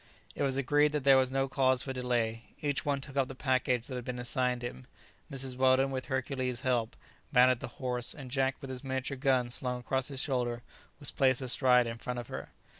It 0.33 0.41
was 0.41 0.57
agreed 0.57 0.93
that 0.93 1.03
there 1.03 1.19
was 1.19 1.31
no 1.31 1.47
cause 1.47 1.83
for 1.83 1.93
delay. 1.93 2.45
Each 2.59 2.83
one 2.83 3.01
took 3.01 3.15
up 3.17 3.27
the 3.27 3.35
package 3.35 3.85
that 3.85 3.93
had 3.93 4.03
been 4.03 4.17
assigned 4.17 4.63
him. 4.63 4.87
Mrs. 5.31 5.55
Weldon, 5.55 5.91
with 5.91 6.07
Hercules' 6.07 6.61
help, 6.61 6.95
mounted 7.31 7.59
the 7.59 7.67
horse, 7.77 8.15
and 8.15 8.31
Jack, 8.31 8.55
with 8.61 8.71
his 8.71 8.83
miniature 8.83 9.15
gun 9.15 9.51
slung 9.51 9.79
across 9.79 10.07
his 10.07 10.19
shoulder, 10.19 10.63
was 10.99 11.11
placed 11.11 11.41
astride 11.43 11.85
in 11.85 11.99
front 11.99 12.17
of 12.17 12.29
her. 12.29 12.49